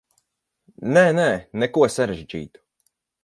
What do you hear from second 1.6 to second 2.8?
neko sarežģītu.